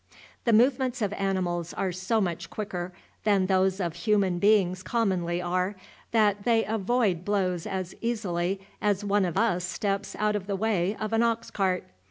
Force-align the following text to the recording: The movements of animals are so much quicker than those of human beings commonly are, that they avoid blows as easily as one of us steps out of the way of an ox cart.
The 0.45 0.51
movements 0.51 0.99
of 1.03 1.13
animals 1.13 1.73
are 1.75 1.91
so 1.91 2.19
much 2.19 2.49
quicker 2.49 2.91
than 3.23 3.45
those 3.45 3.79
of 3.79 3.93
human 3.93 4.39
beings 4.39 4.81
commonly 4.81 5.39
are, 5.43 5.75
that 6.09 6.43
they 6.43 6.65
avoid 6.65 7.23
blows 7.23 7.67
as 7.67 7.93
easily 8.01 8.59
as 8.81 9.05
one 9.05 9.25
of 9.25 9.37
us 9.37 9.63
steps 9.63 10.15
out 10.17 10.35
of 10.35 10.47
the 10.47 10.55
way 10.55 10.97
of 10.99 11.13
an 11.13 11.21
ox 11.21 11.51
cart. 11.51 11.83